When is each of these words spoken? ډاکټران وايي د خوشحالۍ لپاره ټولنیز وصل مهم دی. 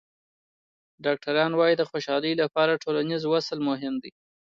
ډاکټران 1.05 1.51
وايي 1.55 1.75
د 1.77 1.83
خوشحالۍ 1.89 2.33
لپاره 2.41 2.81
ټولنیز 2.83 3.21
وصل 3.25 3.57
مهم 3.69 3.93
دی. 4.03 4.11